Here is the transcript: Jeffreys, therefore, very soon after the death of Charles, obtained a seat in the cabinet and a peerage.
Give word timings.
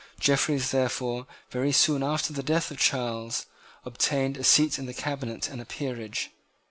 Jeffreys, 0.19 0.71
therefore, 0.71 1.27
very 1.51 1.71
soon 1.71 2.01
after 2.01 2.33
the 2.33 2.41
death 2.41 2.71
of 2.71 2.79
Charles, 2.79 3.45
obtained 3.85 4.35
a 4.35 4.43
seat 4.43 4.79
in 4.79 4.87
the 4.87 4.95
cabinet 4.95 5.47
and 5.47 5.61
a 5.61 5.65
peerage. 5.65 6.31